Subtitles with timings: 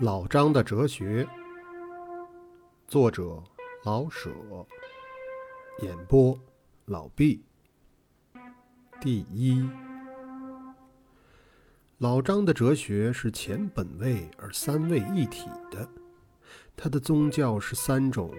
[0.00, 1.26] 老张的哲学，
[2.86, 3.42] 作者
[3.82, 4.30] 老舍，
[5.80, 6.38] 演播
[6.84, 7.42] 老毕。
[9.00, 9.66] 第一，
[11.96, 15.88] 老张的哲学是前本位而三位一体的，
[16.76, 18.30] 他的宗教是三种：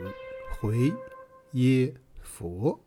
[0.60, 0.94] 回、
[1.54, 2.80] 耶、佛；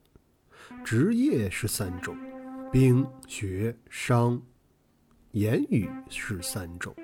[0.84, 2.16] 职业是三种：
[2.70, 4.40] 兵、学、商；
[5.32, 6.94] 言语是三种：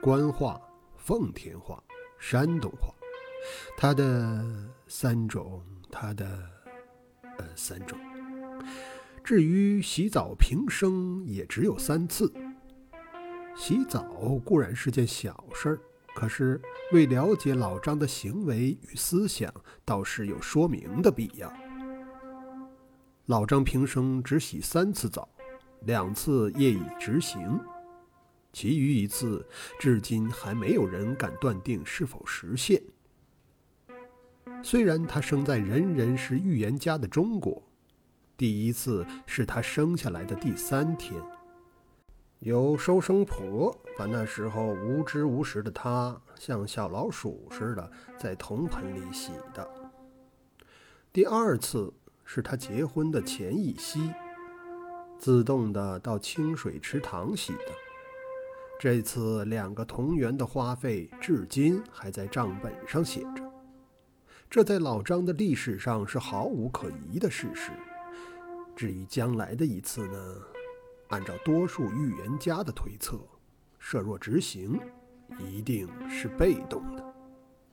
[0.00, 0.58] 官话。
[1.04, 1.84] 奉天话、
[2.18, 2.94] 山东话，
[3.76, 4.42] 他的
[4.86, 6.26] 三种，他的
[7.36, 7.98] 呃三种。
[9.22, 12.32] 至于洗澡平生，也只有三次。
[13.54, 14.02] 洗澡
[14.46, 15.78] 固然是件小事儿，
[16.14, 16.58] 可是
[16.90, 19.52] 为了解老张的行为与思想，
[19.84, 21.52] 倒是有说明的必要。
[23.26, 25.28] 老张平生只洗三次澡，
[25.82, 27.60] 两次业已执行。
[28.54, 29.44] 其余一次，
[29.80, 32.80] 至今还没有人敢断定是否实现。
[34.62, 37.60] 虽然他生在人人是预言家的中国，
[38.36, 41.20] 第一次是他生下来的第三天，
[42.38, 49.68] 有收生婆把那时候无知无识的他像小老鼠似的在铜盆里洗的。
[51.12, 51.92] 第二次
[52.24, 54.12] 是他结婚的前一夕，
[55.18, 57.83] 自动的到清水池塘洗的。
[58.78, 63.42] 这次两个同源的花费，至今还在账本上写着。
[64.50, 67.70] 这在老张的历史上是毫无可疑的事实。
[68.76, 70.36] 至于将来的一次呢？
[71.08, 73.20] 按照多数预言家的推测，
[73.78, 74.80] 设若执行，
[75.38, 77.14] 一定是被动的。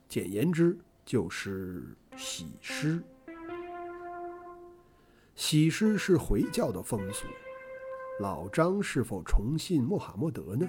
[0.08, 3.04] 简言之，就是洗尸。
[5.36, 7.26] 洗尸是回教的风俗。
[8.20, 10.68] 老张是否崇信穆罕默德呢？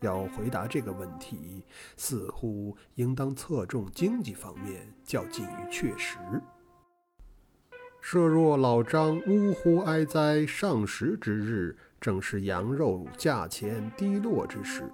[0.00, 1.64] 要回答这个问题，
[1.96, 6.18] 似乎应当侧重经济方面，较近于确实。
[8.00, 14.88] 设若老张呜呼哀哉上食之日，正是羊肉价钱低落之时，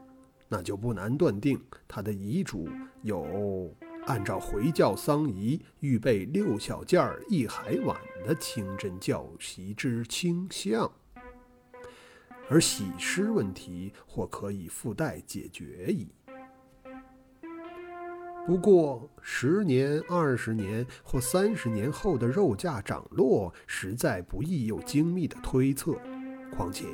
[0.49, 2.69] 那就不难断定他的遗嘱
[3.03, 3.71] 有
[4.07, 10.91] 按照回教丧仪预备六小件儿一海碗的清真教习之倾向。
[12.49, 16.09] 而洗尸问题或可以附带解决矣。
[18.45, 25.97] 不过，十年、二十年或三十年后的肉价涨落，实在不易有精密的推测。
[26.51, 26.87] 况且，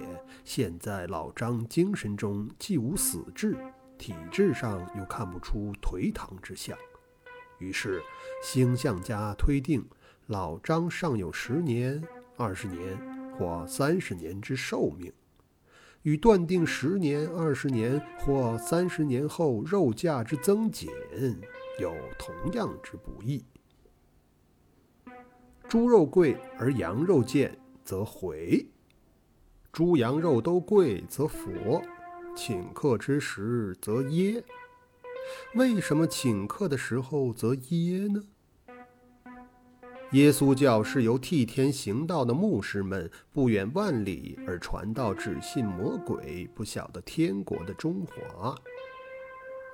[0.44, 3.56] 现在老张精神中既无死志，
[3.96, 6.76] 体质上又看不出颓唐之象，
[7.58, 8.02] 于是
[8.42, 9.84] 星象家推定
[10.26, 12.78] 老张尚有十年、二十年
[13.38, 15.10] 或三十年之寿命。
[16.02, 20.88] 与断定十年、二十年或三十年后肉价之增减
[21.80, 23.44] 有同样之不易。
[25.68, 28.66] 猪肉贵而羊肉贱，则回；
[29.70, 31.82] 猪羊肉都贵，则佛；
[32.34, 34.42] 请客之时，则耶。
[35.54, 38.22] 为什么请客的时候则耶呢？
[40.12, 48.54] 耶稣教是由替天行道的牧师们不远万里而传到只信魔鬼、不晓得天国的中华。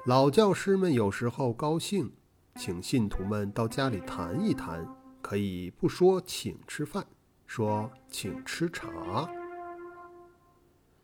[0.06, 2.10] 老教师们有时候高兴，
[2.56, 4.84] 请信徒们到家里谈一谈，
[5.22, 7.06] 可以不说请吃饭，
[7.46, 9.30] 说请吃茶。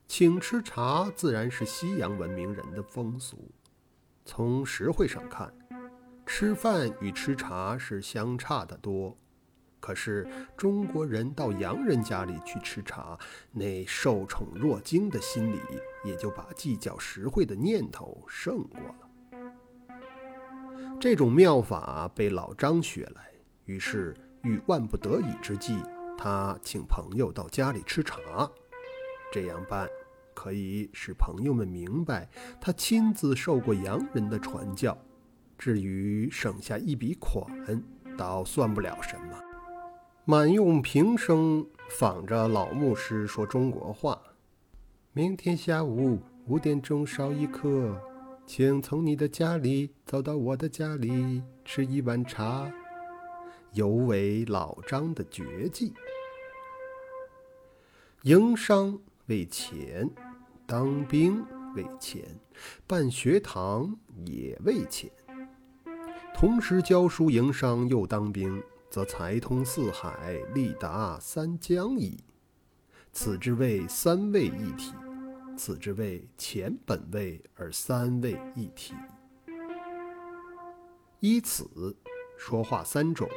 [0.09, 3.49] 请吃茶自然是西洋文明人的风俗。
[4.25, 5.55] 从实惠上看，
[6.33, 9.19] 吃饭与吃茶是相差得多。
[9.81, 10.25] 可是
[10.57, 13.19] 中国人到洋人家里去吃茶，
[13.51, 15.59] 那受宠若惊的心理
[16.05, 19.91] 也就把计较实惠的念头胜过了。
[21.01, 23.33] 这种妙法被老张学来，
[23.65, 25.83] 于是遇万不得已之际，
[26.17, 28.49] 他请朋友到家里吃茶。
[29.33, 29.89] 这样办
[30.33, 32.29] 可以使朋友们明白，
[32.61, 34.97] 他亲自受过洋人的传教。
[35.61, 37.47] 至于省下一笔款，
[38.17, 39.39] 倒算不了什么。
[40.25, 44.19] 满用平声仿着老牧师说中国话。
[45.12, 47.95] 明天下午五点钟烧一刻，
[48.47, 52.73] 请从你的家里走到我的家里吃一碗茶，
[53.75, 55.93] 尤为老张的绝技。
[58.23, 60.09] 营商为钱，
[60.67, 61.45] 当兵
[61.77, 62.25] 为钱，
[62.87, 65.11] 办学堂也为钱，
[66.40, 68.62] 同时教书营商又当兵。
[68.88, 72.19] 则财通四海，利达三江矣。
[73.12, 74.94] 此之谓三位一体，
[75.54, 78.94] 此之谓前本位而三位一体。
[81.20, 81.94] 依此，
[82.38, 83.28] 说话三种，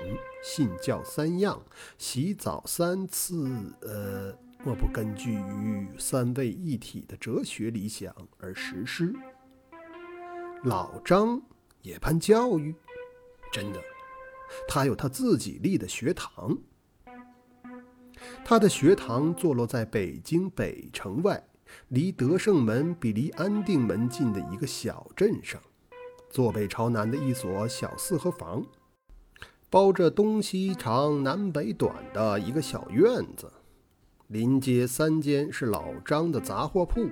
[0.41, 1.61] 信教三样，
[1.97, 4.33] 洗澡三次，呃，
[4.63, 9.13] 莫不根据于三位一体的哲学理想而实施。
[10.63, 11.41] 老张
[11.81, 12.73] 也盼教育，
[13.53, 13.79] 真的，
[14.67, 16.57] 他有他自己立的学堂。
[18.44, 21.45] 他的学堂坐落在北京北城外，
[21.89, 25.61] 离德胜门比离安定门近的一个小镇上，
[26.31, 28.65] 坐北朝南的一所小四合房，
[29.69, 33.53] 包着东西长南北短的一个小院子。
[34.29, 37.07] 临街三间是老张的杂货铺，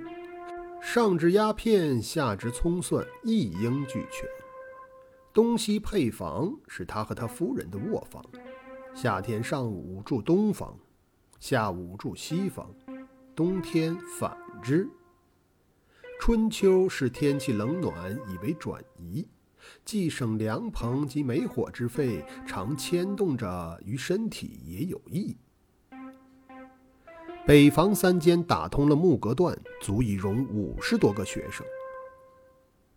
[0.82, 4.28] 上至鸦片，下至葱蒜，一应俱全。
[5.32, 8.22] 东西配房是他和他夫人的卧房，
[8.94, 10.78] 夏天上午住东房。
[11.40, 12.70] 下午住西房，
[13.34, 14.86] 冬天反之。
[16.20, 19.26] 春秋是天气冷暖以为转移，
[19.84, 25.36] 既省凉棚及煤火之费，常牵动着于身体也有益。
[27.44, 31.66] 北房三间打通了木隔断，足以容五十多个学生。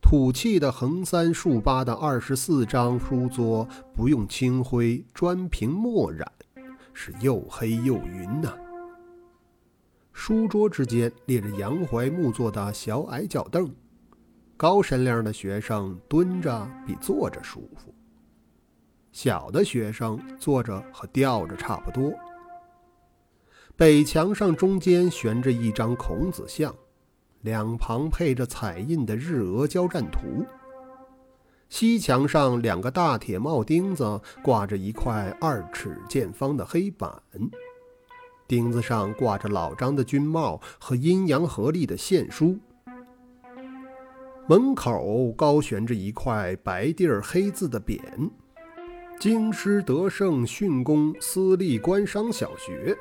[0.07, 6.31] 土气的横三竖八的二十四张书桌，不用青灰砖平墨染。
[6.93, 8.53] 是又黑又匀呐。
[10.13, 13.67] 书桌之间列着洋槐木做的小矮脚凳，
[14.55, 17.91] 高身量的学生蹲着比坐着舒服，
[19.11, 22.13] 小的学生坐着和吊着差不多。
[23.75, 26.73] 北墙上中间悬着一张孔子像，
[27.45, 30.43] 两旁配着彩印的日俄交战图。
[31.69, 37.21] 西墙上两个大铁帽钉子挂着一块二尺见方的黑板，
[38.47, 42.57] 钉子上挂着老张的军帽和阴阳合力的线书。
[44.47, 48.01] 门口高悬着一块白地儿黑字的匾
[49.21, 52.97] ：“京师德胜训工私立官商小学。”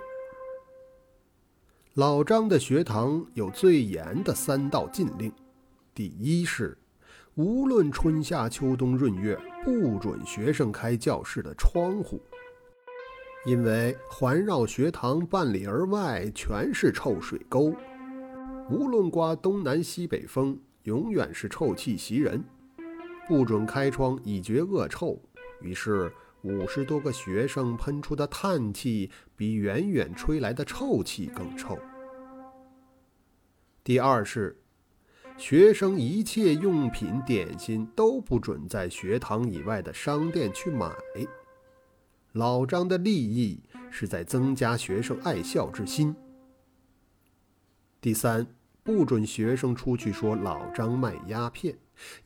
[1.94, 5.32] 老张的学堂有最严的三道禁令，
[5.94, 6.76] 第一是。
[7.36, 12.20] 无论春夏秋冬闰月，不准学生开教室的窗户，
[13.46, 17.72] 因为环绕学堂半里而外全是臭水沟，
[18.68, 22.42] 无论刮东南西北风，永远是臭气袭人。
[23.28, 25.16] 不准开窗，以绝恶臭。
[25.60, 26.12] 于是
[26.44, 31.76] 五十多个学生喷出的叹气，比远远吹来的臭气更臭。
[33.82, 34.60] 第二是。
[35.36, 40.88] 学生一切用品、点心都不准在学堂以外的商店去买。
[42.34, 43.60] 老张的利益
[43.90, 46.14] 是在增加学生爱校之心。
[48.00, 48.46] 第三，
[48.84, 51.76] 不准学生出去说老张卖鸦片，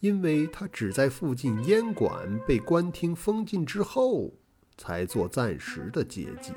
[0.00, 4.32] 因为他只在附近烟馆被官厅封禁之后
[4.76, 6.52] 才做暂时的接济，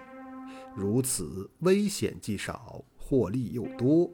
[0.75, 4.11] 如此危险既少，获利又多。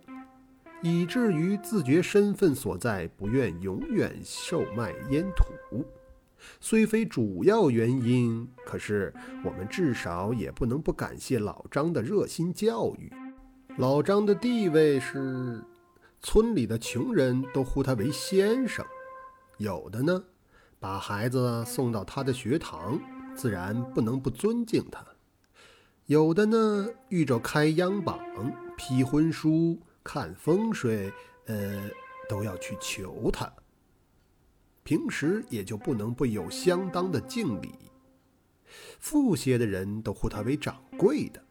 [0.84, 5.84] 以至于自觉身份所在，不愿永远售卖烟土，
[6.60, 9.12] 虽非主要原因，可是
[9.44, 13.12] 我们至少也不能不感谢老张的热心教育。
[13.78, 15.64] 老张的地位是，
[16.22, 18.86] 村里的穷人都呼他为先生，
[19.58, 20.24] 有的呢，
[20.80, 23.00] 把孩子送到他的学堂，
[23.36, 25.02] 自然不能不尊敬他；
[26.06, 28.20] 有的呢，遇着开央榜、
[28.76, 29.80] 批婚书。
[30.04, 31.12] 看风水，
[31.48, 31.90] 呃，
[32.30, 33.52] 都要去求他。
[34.84, 37.74] 平时也就不能不有相当的敬礼。
[39.02, 41.44] 富些的人都呼他为掌柜的，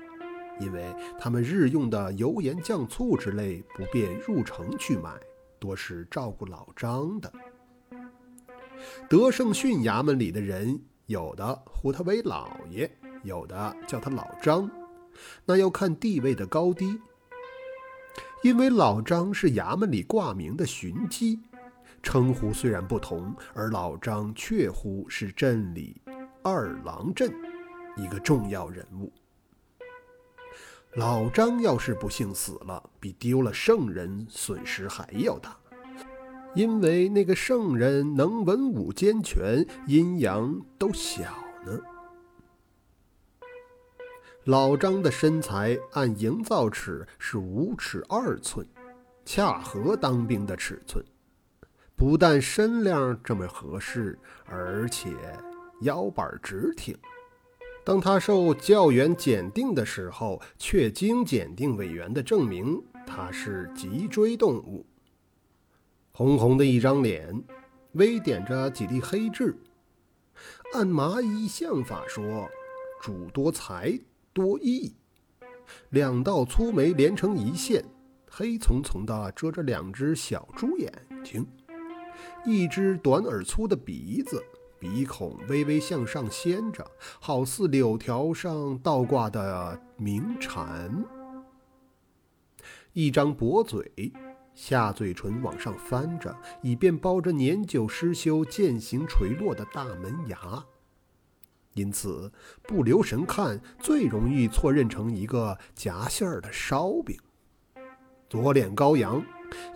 [0.58, 5.10] 因为他们日用的油盐酱醋之类不便入城去买，
[5.58, 7.32] 多是照顾老张的。
[9.08, 12.90] 德胜训衙门里的人，有的呼他为老爷，
[13.22, 14.70] 有的叫他老张，
[15.44, 17.00] 那要看地位的高低。
[18.42, 21.40] 因为老张是衙门里挂名的巡机，
[22.02, 26.00] 称呼虽然不同，而老张确乎是镇里
[26.42, 27.32] 二郎镇
[27.96, 29.12] 一个重要人物。
[30.96, 35.54] 老张要是不幸死了，比丢了圣人损失还要大，
[36.54, 41.24] 因为那个圣人能文武兼全，阴阳都小
[41.66, 41.78] 呢。
[44.44, 48.66] 老张的身材按营造尺是五尺二寸，
[49.26, 51.04] 恰合当兵的尺寸。
[51.94, 55.10] 不但身量这么合适，而且
[55.82, 56.96] 腰板直挺。
[57.86, 64.84] 当他受教员检定的时候，却经检定委员的证明，它是脊椎动物。
[66.10, 67.40] 红红的一张脸，
[67.92, 69.56] 微点着几粒黑痣。
[70.74, 72.50] 按麻衣相法说，
[73.00, 73.96] 主多才
[74.32, 74.92] 多艺。
[75.90, 77.84] 两道粗眉连成一线，
[78.28, 81.46] 黑丛丛的遮着两只小猪眼睛，
[82.44, 84.42] 一只短而粗的鼻子。
[84.78, 86.90] 鼻孔微微向上掀着，
[87.20, 91.04] 好似柳条上倒挂的鸣蝉。
[92.92, 94.12] 一张薄嘴，
[94.54, 100.64] 下嘴唇往上翻着，以便包着年久失修、渐行垂落的大门牙。
[101.74, 107.18] 因此，不留神看，最容易错认成一个夹馅儿的烧饼。
[108.28, 109.22] 左脸高扬。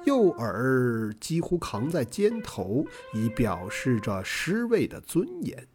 [0.05, 5.67] 右耳几乎扛在肩头，以表示着尸位的尊严。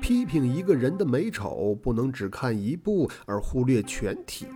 [0.00, 4.46] 批评一个人的美丑，不能只看一部而忽略全体。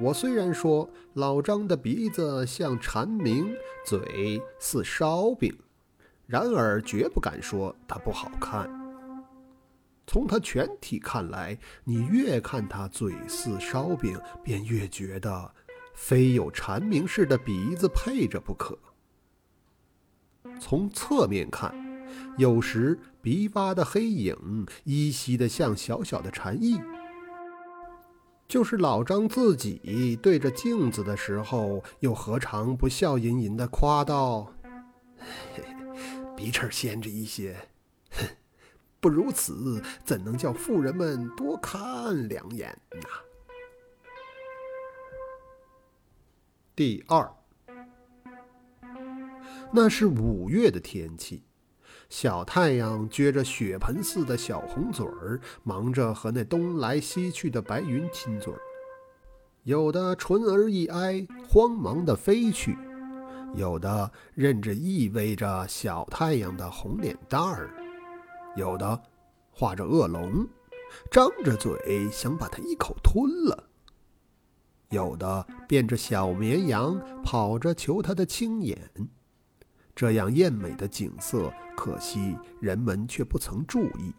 [0.00, 3.54] 我虽然说老张的鼻子像蝉鸣，
[3.86, 5.56] 嘴似烧饼，
[6.26, 8.68] 然而绝不敢说他不好看。
[10.06, 15.54] 从他全体看来，你越看他嘴似烧饼，便越觉得。
[15.94, 18.78] 非有蝉鸣似的鼻子配着不可。
[20.60, 21.74] 从侧面看，
[22.36, 26.80] 有时鼻洼的黑影依稀的像小小的蝉翼。
[28.48, 34.52] 就是老张自己对着镜子的时候，又何尝不笑吟吟的夸道
[36.36, 37.56] ：“鼻翅掀着一些，
[38.10, 38.26] 哼，
[39.00, 43.08] 不如此，怎能叫妇人们多看两眼呢？”
[46.74, 47.30] 第二，
[49.70, 51.42] 那是五月的天气，
[52.08, 58.58] 小太阳撅着血盆似的小红嘴儿，忙着和那东来西去的白云亲嘴儿。
[59.64, 62.72] 有的唇儿一挨，慌忙的飞去；
[63.54, 67.68] 有的任着意味着小太阳的红脸蛋儿；
[68.56, 68.98] 有的
[69.50, 70.48] 画着恶龙，
[71.10, 73.68] 张着嘴想把它一口吞了。
[74.92, 78.78] 有的变着小绵羊跑着求他的青眼，
[79.96, 84.12] 这样艳美的景色，可惜人们却不曾注意。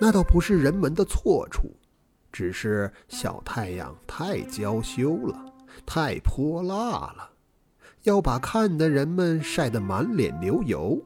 [0.00, 1.70] 那倒不是人们的错处，
[2.32, 5.54] 只是小太阳太娇羞了，
[5.86, 7.30] 太泼辣了，
[8.02, 11.00] 要把看的人们晒得满脸流油。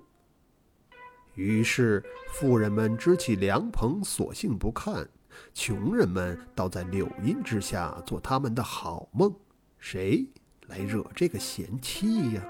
[1.34, 5.06] 于是妇人们支起凉棚，索性不看。
[5.54, 9.34] 穷人们倒在柳荫之下做他们的好梦，
[9.78, 10.28] 谁
[10.66, 12.42] 来惹这个闲气呀？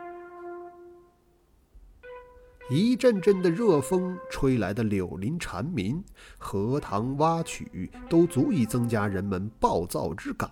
[2.68, 6.02] 一阵阵的热风吹来的柳林蝉鸣、
[6.36, 10.50] 荷塘蛙曲，都足以增加人们暴躁之感。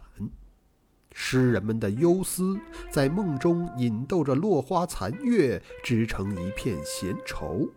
[1.13, 2.59] 诗人们的忧思
[2.91, 7.69] 在梦中引逗着落花残月，织成一片闲愁。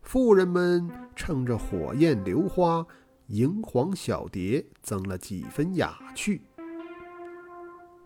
[0.00, 2.86] 妇人们乘着火焰流花，
[3.28, 6.42] 萤黄小蝶，增了几分雅趣。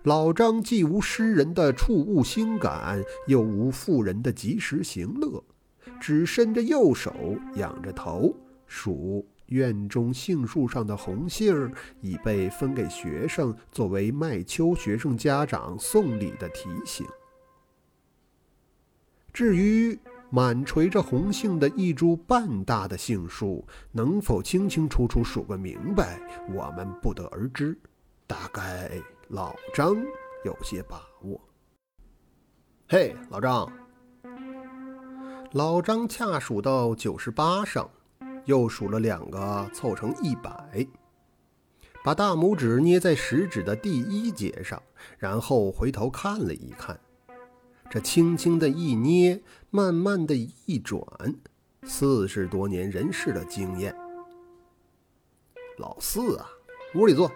[0.04, 5.44] 老张既无诗人的触物心感，又无妇人的及时行乐，
[6.00, 7.12] 只伸着右手，
[7.56, 8.34] 仰着头
[8.66, 17.06] 数院中杏树上的红杏儿，已被分给学生，作为麦秋学生家长送礼的提醒。
[19.32, 19.98] 至于……
[20.30, 26.20] 满垂着红杏的一株半大的杏树，能否清清楚楚数个明白，
[26.54, 27.76] 我们不得而知。
[28.28, 28.90] 大概
[29.28, 29.96] 老张
[30.44, 31.40] 有些把握。
[32.88, 33.68] 嘿，老张！
[35.52, 37.90] 老张恰数到九十八上，
[38.44, 40.86] 又数了两个，凑成一百，
[42.04, 44.80] 把大拇指捏在食指的第一节上，
[45.18, 46.98] 然后回头看了一看。
[47.90, 50.32] 这轻轻的一捏，慢慢的
[50.64, 51.02] 一转，
[51.82, 53.92] 四十多年人事的经验。
[55.78, 56.46] 老四啊，
[56.94, 57.28] 屋里坐。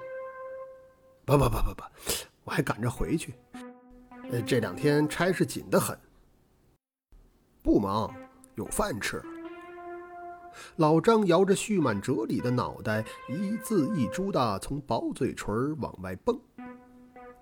[1.25, 1.83] 不不不不不，
[2.45, 3.35] 我还赶着回去。
[4.31, 5.99] 呃，这两天差事紧得很。
[7.61, 8.15] 不忙，
[8.55, 9.21] 有饭吃。
[10.77, 16.41] 老张摇着蓄满哲理的脑袋，一字一珠的从薄嘴唇往外蹦。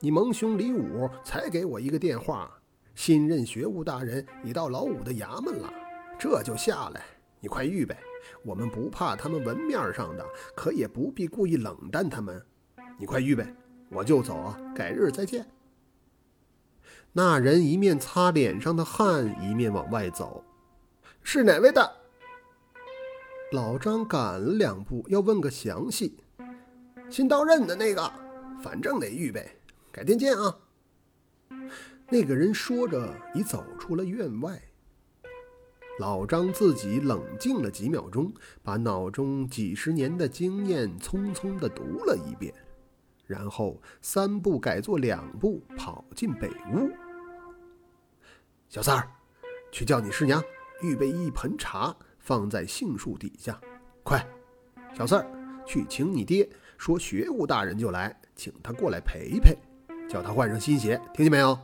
[0.01, 2.51] 你蒙兄李武才给我一个电话。
[2.95, 5.73] 新任学务大人已到老五的衙门了，
[6.19, 7.03] 这就下来。
[7.41, 7.97] 你快预备，
[8.45, 12.41] 我们不怕他们文面上的，可也不必故意冷淡他们。
[12.99, 13.45] 你快预备，
[13.91, 15.47] 我就走啊，改日再见。
[17.13, 20.45] 那人一面擦脸上的汗，一面往外走。
[21.23, 21.97] 是哪位的？
[23.51, 26.17] 老张赶了两步，要问个详细。
[27.11, 28.11] 新到任的那个，
[28.63, 29.51] 反正得预备，
[29.91, 30.57] 改天见啊。
[32.13, 34.61] 那个人说着，已走出了院外。
[35.99, 38.31] 老张自己冷静了几秒钟，
[38.63, 42.53] 把脑中几十年的经验匆匆地读了一遍，
[43.25, 46.91] 然后三步改作两步，跑进北屋。
[48.69, 49.09] 小三儿，
[49.71, 50.45] 去叫你师娘
[50.83, 53.59] 预备一盆茶，放在杏树底下。
[54.03, 54.23] 快，
[54.93, 55.27] 小四儿，
[55.65, 59.57] 去请你爹，说学武大人就来，请他过来陪陪，
[60.07, 61.59] 叫他换上新鞋，听见没有？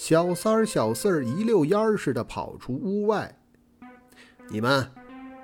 [0.00, 3.38] 小三儿、小四儿一溜烟儿似的跑出屋外。
[4.48, 4.90] 你们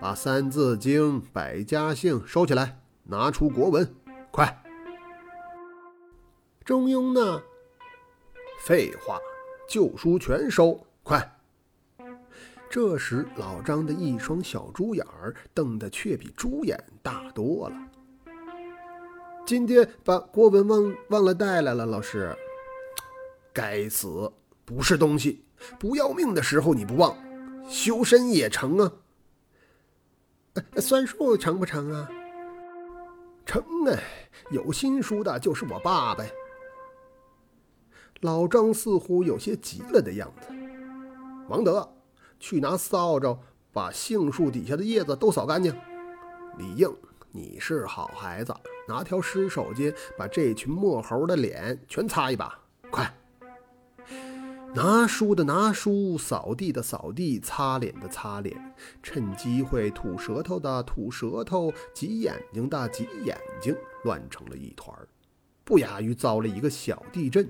[0.00, 3.86] 把《三字经》《百家姓》收起来，拿出国文，
[4.30, 4.64] 快！
[6.64, 7.42] 中庸呢？
[8.64, 9.18] 废话，
[9.68, 11.38] 旧书全收，快！
[12.70, 17.76] 这时，老张的一双小猪眼儿瞪得却比猪眼大多了。
[19.44, 22.34] 今天把国文忘忘了带来了，老师。
[23.52, 24.32] 该死！
[24.66, 25.44] 不是东西，
[25.78, 27.16] 不要命的时候你不忘，
[27.70, 28.92] 修身也成啊。
[30.78, 32.10] 算术成不成啊？
[33.46, 34.02] 成哎，
[34.50, 36.30] 有新书的就是我爸呗。
[38.22, 40.48] 老张似乎有些急了的样子。
[41.48, 41.88] 王德，
[42.40, 43.38] 去拿扫帚
[43.72, 45.72] 把杏树底下的叶子都扫干净。
[46.58, 46.92] 李应，
[47.30, 48.52] 你是好孩子，
[48.88, 52.58] 拿条湿手巾把这群墨猴的脸全擦一把，
[52.90, 53.14] 快！
[54.74, 65.08] 拿书的拿书，扫地的扫地，擦脸的擦脸，趁机会吐舌头的吐舌头，挤眼睛的挤眼睛，乱成了一团儿
[65.64, 67.48] 不亚于遭了一个小地震。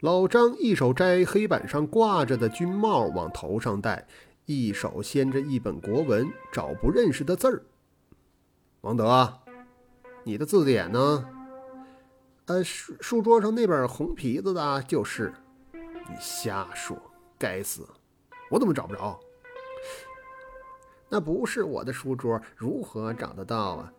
[0.00, 4.06] 老张一手摘黑板上挂着的军帽往头上戴，
[4.46, 7.62] 一手掀着一本国文，找不认识的字儿。
[8.80, 9.40] 王德，
[10.24, 11.35] 你的字典呢？
[12.46, 15.34] 呃，书书桌上那本红皮子的，就是。
[16.08, 16.96] 你瞎说！
[17.36, 17.84] 该死，
[18.48, 19.18] 我怎么找不着？
[21.08, 23.92] 那不是我的书桌，如何找得到啊？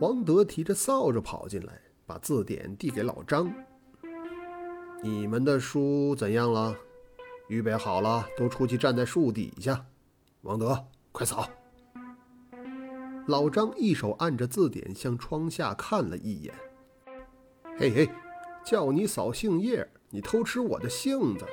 [0.00, 3.52] 王德提着扫帚跑进来，把字典递给老张。
[5.00, 6.76] 你们的书怎样了？
[7.46, 9.86] 预备好了，都出去站在树底下。
[10.42, 11.48] 王德，快扫！
[13.28, 16.52] 老张一手按着字典，向窗下看了一眼。
[17.76, 18.10] 嘿嘿，
[18.64, 21.44] 叫你扫杏叶，你偷吃我的杏子。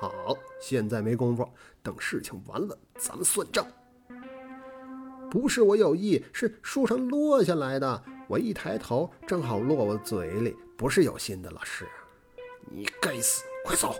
[0.00, 1.48] 好，现在没工夫，
[1.80, 3.64] 等事情完了咱们算账。
[5.30, 8.04] 不是我有意，是树上落下来的。
[8.26, 11.48] 我一抬头，正好落我嘴里，不是有心的。
[11.50, 11.86] 老师，
[12.68, 13.94] 你该死，快走！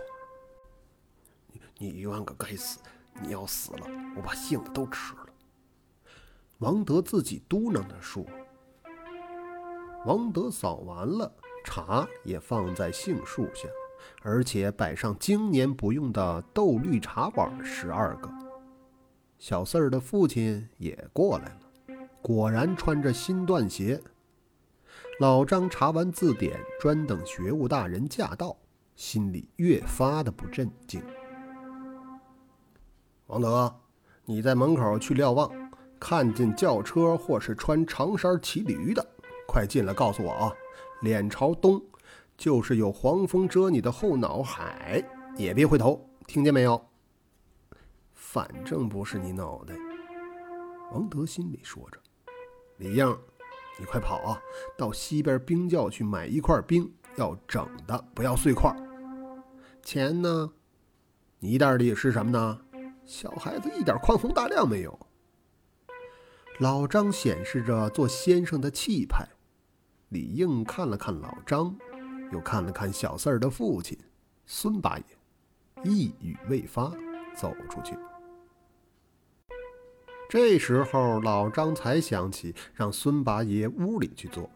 [1.47, 2.79] 你你冤个该死！
[3.21, 5.25] 你要死了，我把杏子都吃了。
[6.57, 8.25] 王德自己嘟囔着说。
[10.05, 11.31] 王德扫完了。
[11.63, 13.67] 茶也放在杏树下，
[14.21, 18.29] 而且摆上经年不用的豆绿茶碗十二个。
[19.39, 24.01] 小四儿的父亲也过来了，果然穿着新缎鞋。
[25.19, 28.55] 老张查完字典，专等学务大人驾到，
[28.95, 31.01] 心里越发的不镇静。
[33.27, 33.73] 王德，
[34.25, 35.51] 你在门口去瞭望，
[35.99, 39.05] 看见轿车或是穿长衫骑驴的，
[39.47, 40.53] 快进来告诉我啊！
[41.01, 41.83] 脸朝东，
[42.37, 45.03] 就是有黄蜂蛰你的后脑海，
[45.35, 46.89] 也别回头，听见没有？
[48.13, 49.75] 反正不是你脑袋。
[50.91, 51.99] 王德心里说着。
[52.77, 53.17] 李应，
[53.79, 54.41] 你快跑啊，
[54.77, 58.71] 到西边冰窖去买一块冰，要整的，不要碎块。
[59.83, 60.51] 钱呢？
[61.39, 62.61] 你袋里是什么呢？
[63.05, 64.99] 小孩子一点宽宏大量没有。
[66.59, 69.27] 老张显示着做先生的气派。
[70.11, 71.73] 李应看了看老张，
[72.33, 73.97] 又看了看小四儿的父亲
[74.45, 75.05] 孙八爷，
[75.85, 76.91] 一语未发，
[77.33, 77.97] 走出去。
[80.29, 84.49] 这时候，老张才想起让孙八爷屋里去坐，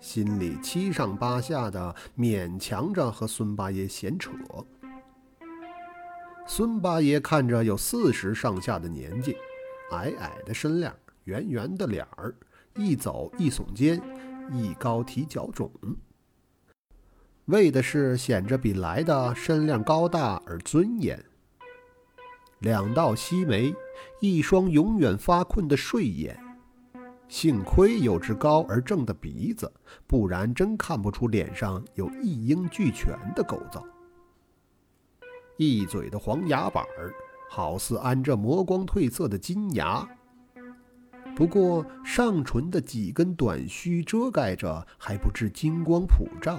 [0.00, 4.32] 心里七上八下的，勉强着和孙八爷闲扯。
[6.44, 9.36] 孙八爷看着有四十上下的年纪，
[9.92, 12.34] 矮矮的身量，圆圆的脸儿，
[12.74, 14.02] 一走一耸肩。
[14.52, 15.70] 一高提脚踵，
[17.46, 21.22] 为的是显着比来的身量高大而尊严。
[22.60, 23.74] 两道细眉，
[24.20, 26.38] 一双永远发困的睡眼，
[27.28, 29.70] 幸亏有只高而正的鼻子，
[30.06, 33.86] 不然真看不出脸上有一应俱全的构造。
[35.56, 37.12] 一嘴的黄牙板儿，
[37.50, 40.08] 好似安着磨光褪色的金牙。
[41.38, 46.58] 不过上唇的几根短须遮盖着，还不至金光普照。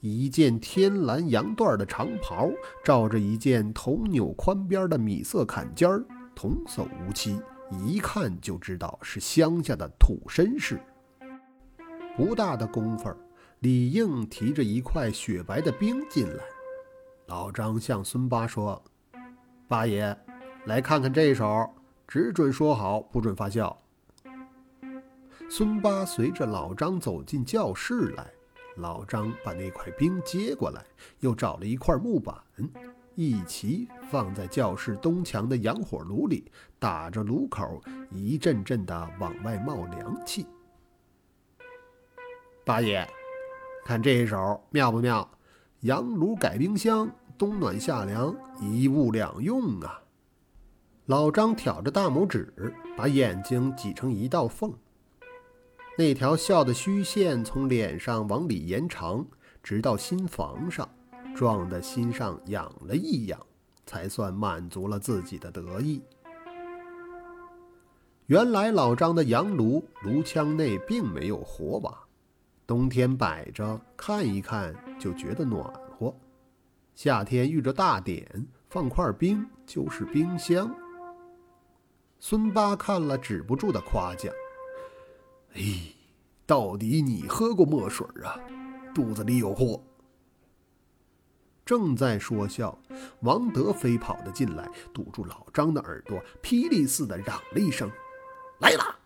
[0.00, 2.50] 一件天蓝洋缎的长袍，
[2.82, 7.40] 罩着一件头纽宽边的米色坎肩儿，童叟无欺，
[7.70, 10.80] 一看就知道是乡下的土绅士。
[12.16, 13.14] 不大的功夫，
[13.60, 16.42] 李应提着一块雪白的冰进来。
[17.26, 18.82] 老张向孙八说
[19.68, 20.18] ：“八爷，
[20.64, 21.72] 来看看这手，
[22.10, 23.80] 只准说好，不准发笑。”
[25.48, 28.26] 孙八随着老张走进教室来。
[28.76, 30.82] 老张把那块冰接过来，
[31.18, 32.34] 又找了一块木板，
[33.14, 40.46] 一齐放在教室东墙的洋火炉里，打着炉口，一阵阵的往外冒凉气。
[42.64, 43.06] 八爷，
[43.84, 45.28] 看这一手妙不妙？
[45.80, 50.00] 洋炉改冰箱，冬暖夏凉，一物两用啊！
[51.10, 54.72] 老张挑着大拇指，把眼睛挤成一道缝。
[55.98, 59.26] 那条笑的虚线从脸上往里延长，
[59.60, 60.88] 直到心房上，
[61.34, 63.36] 撞得心上痒了一痒，
[63.84, 66.00] 才算满足了自己的得意。
[68.26, 71.92] 原来老张的洋炉炉腔内并没有火瓦，
[72.68, 75.68] 冬天摆着看一看就觉得暖
[75.98, 76.14] 和，
[76.94, 80.72] 夏天遇着大点放块冰就是冰箱。
[82.22, 84.30] 孙八看了止不住的夸奖。
[85.54, 85.62] 哎，
[86.44, 88.38] 到底你喝过墨水啊？
[88.94, 89.82] 肚子里有货。
[91.64, 92.78] 正在说笑，
[93.20, 97.90] 王德飞跑了进来，堵住老张的耳朵，霹雳似的嚷了一声
[98.60, 98.98] ：“来了！”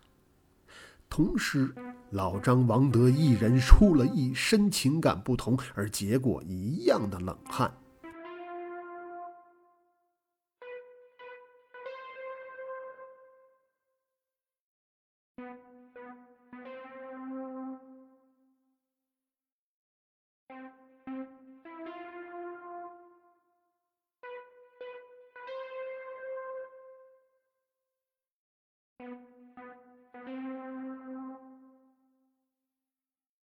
[1.08, 1.72] 同时，
[2.10, 7.72] 老张、王德一人出了一身情感不同而结果一样的冷汗。